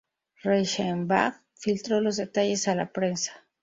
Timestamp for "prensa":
2.91-3.33